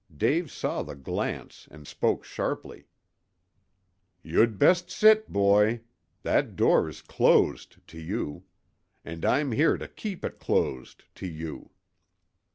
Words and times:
Dave 0.17 0.49
saw 0.51 0.81
the 0.81 0.95
glance 0.95 1.67
and 1.69 1.85
spoke 1.87 2.23
sharply. 2.25 2.87
"You'd 4.23 4.57
best 4.57 4.89
sit, 4.89 5.31
boy. 5.31 5.81
That 6.23 6.55
door 6.55 6.89
is 6.89 7.03
closed 7.03 7.85
to 7.89 7.99
you. 8.01 8.43
And 9.05 9.23
I'm 9.23 9.51
here 9.51 9.77
to 9.77 9.87
keep 9.87 10.25
it 10.25 10.39
closed 10.39 11.03
to 11.13 11.27
you." 11.27 11.69